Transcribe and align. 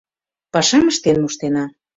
Пашам 0.53 0.85
ыштен 0.91 1.17
моштена; 1.23 1.65